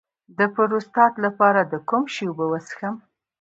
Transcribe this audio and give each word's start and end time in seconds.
د 0.37 0.39
پروستات 0.55 1.13
لپاره 1.25 1.61
د 1.71 1.73
کوم 1.89 2.03
شي 2.13 2.25
اوبه 2.29 2.45
وڅښم؟ 2.47 2.95